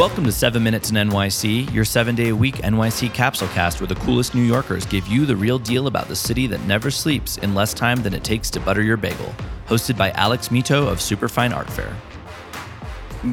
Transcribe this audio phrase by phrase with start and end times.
[0.00, 3.86] Welcome to 7 Minutes in NYC, your seven day a week NYC capsule cast where
[3.86, 7.36] the coolest New Yorkers give you the real deal about the city that never sleeps
[7.36, 9.34] in less time than it takes to butter your bagel.
[9.66, 11.94] Hosted by Alex Mitow of Superfine Art Fair.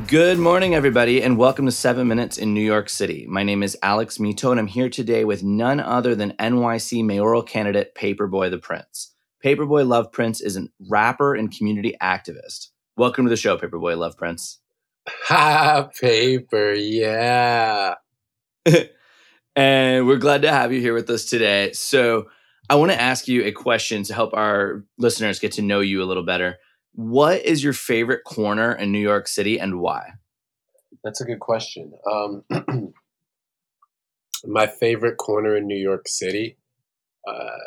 [0.08, 3.26] Good morning, everybody, and welcome to 7 Minutes in New York City.
[3.30, 7.44] My name is Alex Mitow, and I'm here today with none other than NYC mayoral
[7.44, 9.14] candidate Paperboy the Prince.
[9.42, 12.72] Paperboy Love Prince is a rapper and community activist.
[12.98, 14.60] Welcome to the show, Paperboy Love Prince.
[15.08, 17.96] Ha, paper, yeah.
[19.56, 21.72] and we're glad to have you here with us today.
[21.74, 22.28] So,
[22.70, 26.04] I want to ask you a question to help our listeners get to know you
[26.04, 26.58] a little better.
[26.94, 30.14] What is your favorite corner in New York City and why?
[31.04, 31.94] That's a good question.
[32.12, 32.44] Um,
[34.46, 36.58] my favorite corner in New York City.
[37.26, 37.58] Uh,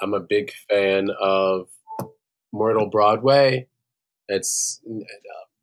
[0.00, 1.68] I'm a big fan of
[2.52, 3.66] Myrtle Broadway.
[4.28, 4.80] It's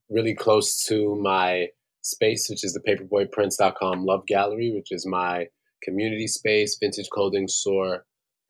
[0.09, 1.68] really close to my
[2.01, 5.48] space, which is the paperboyprince.com love gallery, which is my
[5.84, 8.05] community space, vintage clothing store,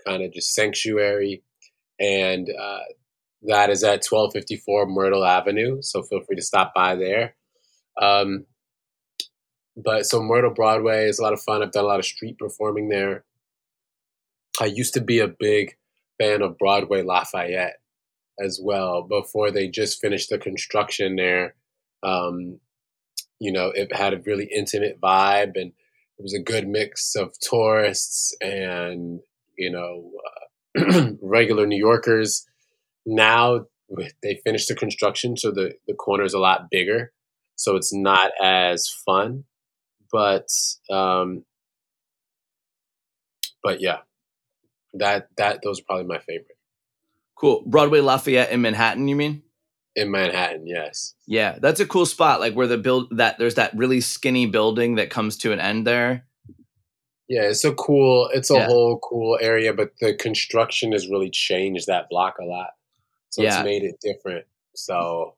[0.06, 1.44] kind of just sanctuary.
[2.00, 2.80] And uh,
[3.44, 5.82] that is at 1254 Myrtle Avenue.
[5.82, 7.36] So feel free to stop by there.
[8.00, 8.46] Um,
[9.76, 11.62] but so Myrtle Broadway is a lot of fun.
[11.62, 13.26] I've done a lot of street performing there.
[14.60, 15.78] I used to be a big
[16.20, 17.78] fan of Broadway Lafayette
[18.40, 21.56] as well before they just finished the construction there.
[22.04, 22.60] Um,
[23.40, 25.72] you know, it had a really intimate vibe and
[26.18, 29.20] it was a good mix of tourists and,
[29.58, 30.12] you know,
[30.78, 32.46] uh, regular New Yorkers.
[33.06, 33.66] Now
[34.22, 37.14] they finished the construction, so the, the corner is a lot bigger.
[37.56, 39.46] So it's not as fun.
[40.12, 40.48] But,
[40.90, 41.44] um,
[43.64, 44.00] but yeah,
[44.94, 46.57] that, that, those are probably my favorite.
[47.40, 47.64] Cool.
[47.66, 49.44] Broadway Lafayette in Manhattan, you mean?
[49.96, 51.16] In Manhattan, yes.
[51.26, 52.40] Yeah, that's a cool spot.
[52.40, 55.88] Like where the build that there's that really skinny building that comes to an end
[55.88, 56.26] there.
[57.28, 58.30] Yeah, it's a cool.
[58.34, 58.66] It's a yeah.
[58.68, 62.70] whole cool area, but the construction has really changed that block a lot.
[63.30, 63.58] So yeah.
[63.58, 64.46] it's made it different.
[64.76, 65.36] So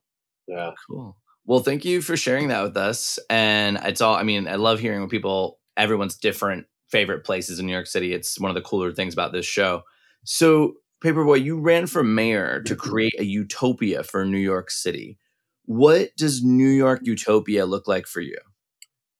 [0.47, 1.17] yeah, cool.
[1.45, 3.17] Well, thank you for sharing that with us.
[3.29, 4.15] And it's all.
[4.15, 5.57] I mean, I love hearing when people.
[5.77, 8.13] Everyone's different favorite places in New York City.
[8.13, 9.83] It's one of the cooler things about this show.
[10.25, 10.73] So
[11.03, 15.17] Paperboy, you ran for mayor to create a utopia for New York City.
[15.65, 18.37] What does New York utopia look like for you?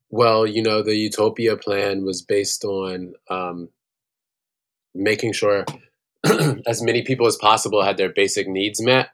[0.09, 3.69] Well, you know, the utopia plan was based on um,
[4.93, 5.65] making sure
[6.67, 9.09] as many people as possible had their basic needs met,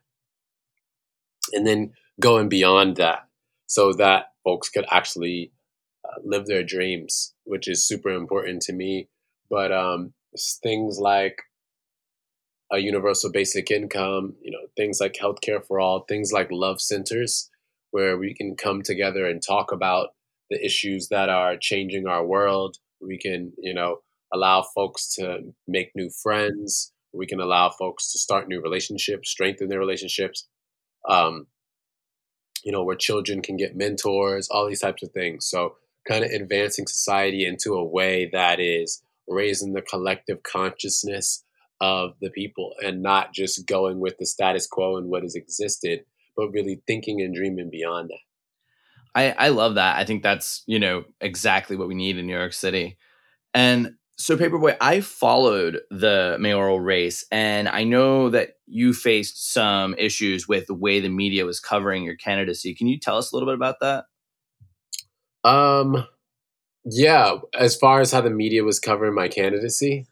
[1.51, 3.27] and then going beyond that
[3.67, 5.51] so that folks could actually
[6.05, 9.09] uh, live their dreams, which is super important to me.
[9.49, 10.13] But um,
[10.63, 11.41] things like
[12.71, 17.49] a universal basic income, you know, things like healthcare for all, things like love centers,
[17.91, 20.09] where we can come together and talk about
[20.49, 22.77] the issues that are changing our world.
[22.99, 23.99] We can, you know,
[24.33, 26.91] allow folks to make new friends.
[27.13, 30.47] We can allow folks to start new relationships, strengthen their relationships.
[31.07, 31.47] Um,
[32.63, 35.47] you know, where children can get mentors, all these types of things.
[35.47, 35.75] So,
[36.07, 41.44] kind of advancing society into a way that is raising the collective consciousness
[41.81, 46.01] of the people and not just going with the status quo and what has existed,
[46.35, 48.19] but really thinking and dreaming beyond that.
[49.15, 49.97] I, I love that.
[49.97, 52.97] I think that's, you know, exactly what we need in New York City.
[53.53, 59.93] And so, Paperboy, I followed the mayoral race, and I know that you faced some
[59.97, 62.73] issues with the way the media was covering your candidacy.
[62.73, 64.05] Can you tell us a little bit about that?
[65.43, 66.07] Um,
[66.85, 67.35] yeah.
[67.57, 70.07] As far as how the media was covering my candidacy,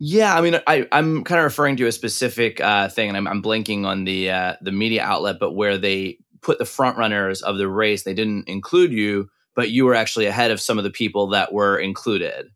[0.00, 3.26] yeah, I mean, I, I'm kind of referring to a specific uh, thing, and I'm,
[3.26, 7.42] I'm blanking on the uh, the media outlet, but where they put the front runners
[7.42, 10.84] of the race, they didn't include you, but you were actually ahead of some of
[10.84, 12.46] the people that were included.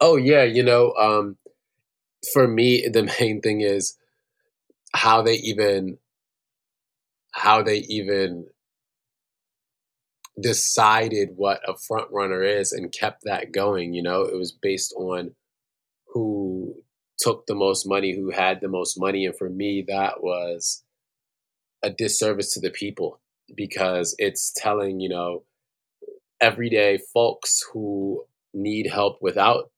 [0.00, 1.38] Oh yeah, you know, um,
[2.34, 3.96] for me, the main thing is
[4.92, 5.96] how they even
[7.32, 8.46] how they even
[10.40, 13.94] decided what a front runner is and kept that going.
[13.94, 15.34] You know, it was based on
[16.18, 16.74] who
[17.18, 19.24] took the most money, who had the most money.
[19.24, 20.82] And for me, that was
[21.82, 23.20] a disservice to the people
[23.54, 25.44] because it's telling, you know,
[26.40, 29.70] everyday folks who need help without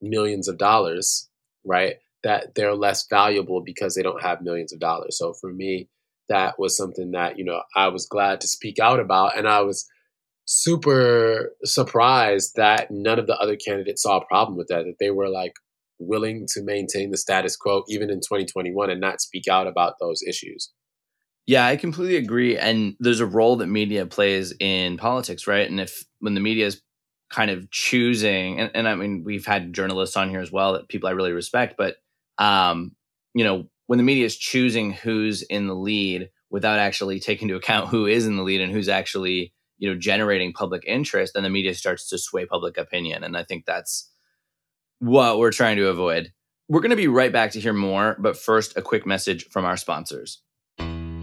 [0.00, 1.28] millions of dollars,
[1.64, 1.96] right?
[2.24, 5.18] That they're less valuable because they don't have millions of dollars.
[5.18, 5.88] So for me,
[6.30, 9.36] that was something that, you know, I was glad to speak out about.
[9.36, 9.86] And I was
[10.44, 15.10] super surprised that none of the other candidates saw a problem with that, that they
[15.10, 15.54] were like
[15.98, 20.22] willing to maintain the status quo even in 2021 and not speak out about those
[20.22, 20.70] issues.
[21.46, 22.56] Yeah, I completely agree.
[22.56, 25.68] And there's a role that media plays in politics, right?
[25.68, 26.80] And if when the media is
[27.30, 30.88] kind of choosing, and, and I mean, we've had journalists on here as well that
[30.88, 31.96] people I really respect, but
[32.38, 32.92] um,
[33.34, 37.58] you know, when the media is choosing who's in the lead without actually taking into
[37.58, 41.42] account who is in the lead and who's actually, you know, generating public interest, then
[41.42, 43.24] the media starts to sway public opinion.
[43.24, 44.08] And I think that's
[45.00, 46.32] what we're trying to avoid.
[46.68, 49.64] We're going to be right back to hear more, but first, a quick message from
[49.64, 50.40] our sponsors.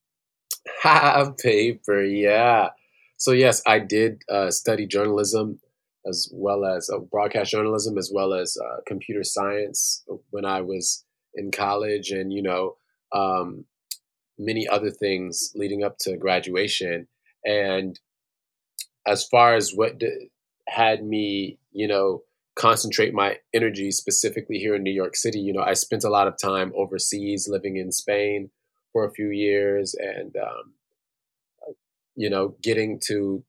[0.81, 2.70] Ha, paper, yeah.
[3.19, 5.60] So, yes, I did uh, study journalism
[6.06, 11.05] as well as uh, broadcast journalism, as well as uh, computer science when I was
[11.34, 12.12] in college.
[12.12, 12.76] And, you know,
[13.14, 13.66] um,
[14.38, 17.08] many other things leading up to graduation.
[17.44, 17.99] And
[19.06, 20.00] as far as what
[20.69, 22.23] had me, you know,
[22.55, 26.29] concentrate my energy specifically here in New York City, you know, I spent a lot
[26.29, 28.50] of time overseas living in Spain
[28.93, 30.75] for a few years and, um,
[32.15, 33.43] you know, getting to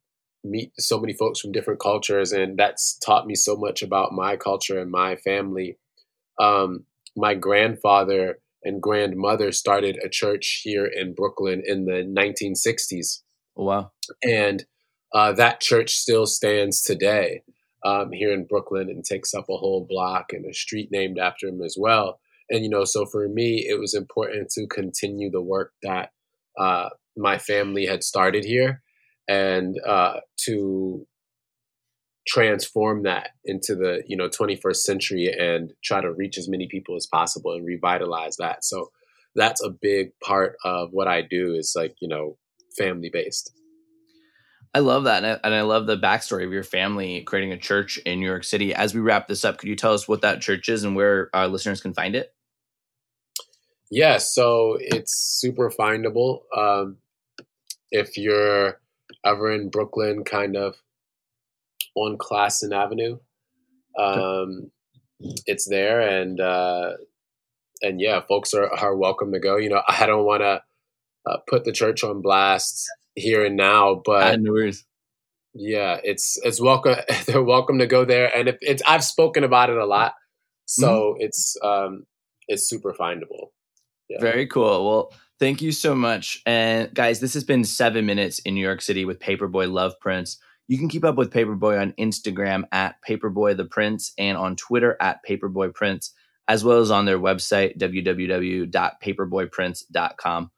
[0.43, 2.31] meet so many folks from different cultures.
[2.31, 5.77] And that's taught me so much about my culture and my family.
[6.39, 6.85] Um,
[7.15, 13.22] my grandfather and grandmother started a church here in Brooklyn in the 1960s.
[13.57, 13.91] Oh, wow.
[14.23, 14.65] And
[15.13, 17.43] uh, that church still stands today
[17.85, 21.47] um, here in Brooklyn and takes up a whole block and a street named after
[21.47, 22.19] him as well.
[22.49, 26.11] And, you know, so for me, it was important to continue the work that
[26.57, 28.81] uh, my family had started here
[29.27, 31.07] and uh, to
[32.27, 36.95] transform that into the you know 21st century and try to reach as many people
[36.95, 38.89] as possible and revitalize that so
[39.35, 42.37] that's a big part of what i do is like you know
[42.77, 43.51] family based
[44.73, 47.57] i love that and I, and I love the backstory of your family creating a
[47.57, 50.21] church in new york city as we wrap this up could you tell us what
[50.21, 52.33] that church is and where our listeners can find it
[53.91, 56.97] yeah so it's super findable um,
[57.91, 58.79] if you're
[59.25, 60.75] ever in brooklyn kind of
[61.95, 63.17] on Classon Avenue.
[63.97, 64.71] Um,
[65.45, 66.93] it's there, and uh,
[67.81, 69.57] and yeah, folks are are welcome to go.
[69.57, 70.63] You know, I don't want to
[71.25, 74.85] uh, put the church on blast here and now, but no worries.
[75.53, 76.95] Yeah, it's it's welcome.
[77.25, 80.13] They're welcome to go there, and if it's I've spoken about it a lot,
[80.65, 81.21] so mm-hmm.
[81.21, 82.05] it's um
[82.47, 83.49] it's super findable.
[84.09, 84.19] Yeah.
[84.19, 84.85] Very cool.
[84.85, 88.81] Well, thank you so much, and guys, this has been seven minutes in New York
[88.81, 90.39] City with Paperboy Love Prince.
[90.67, 94.95] You can keep up with Paperboy on Instagram at Paperboy the Prince and on Twitter
[94.99, 96.13] at Paperboy Prince,
[96.47, 100.51] as well as on their website, www.paperboyprince.com.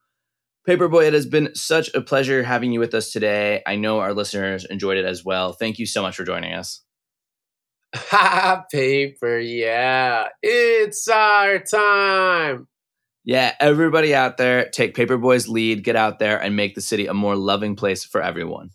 [0.68, 3.62] Paperboy, it has been such a pleasure having you with us today.
[3.68, 5.54] I know our listeners enjoyed it as well.
[5.54, 6.82] Thank you so much for joining us.
[7.96, 10.28] Ha, paper, yeah.
[10.42, 12.68] It's our time.
[13.24, 17.14] Yeah, everybody out there, take Paperboy's lead, get out there, and make the city a
[17.14, 18.70] more loving place for everyone.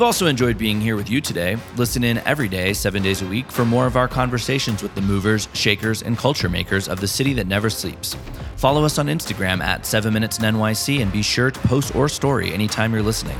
[0.00, 1.58] We've also enjoyed being here with you today.
[1.76, 5.02] Listen in every day, seven days a week, for more of our conversations with the
[5.02, 8.16] movers, shakers, and culture makers of the city that never sleeps.
[8.56, 12.08] Follow us on Instagram at 7 Minutes in NYC and be sure to post or
[12.08, 13.36] story anytime you're listening.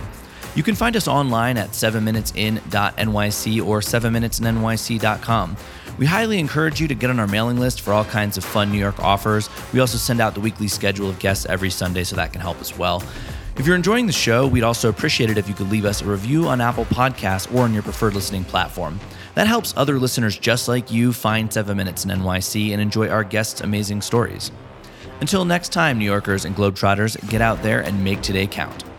[0.55, 5.57] You can find us online at 7minutesin.nyc or 7minutesnyc.com.
[5.97, 8.71] We highly encourage you to get on our mailing list for all kinds of fun
[8.71, 9.49] New York offers.
[9.73, 12.61] We also send out the weekly schedule of guests every Sunday, so that can help
[12.61, 13.03] as well.
[13.61, 16.07] If you're enjoying the show, we'd also appreciate it if you could leave us a
[16.07, 18.99] review on Apple Podcasts or on your preferred listening platform.
[19.35, 23.23] That helps other listeners just like you find 7 Minutes in NYC and enjoy our
[23.23, 24.51] guests' amazing stories.
[25.21, 28.90] Until next time, New Yorkers and Globetrotters, get out there and make today count.